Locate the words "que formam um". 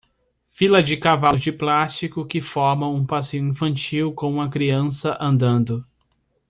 2.25-3.05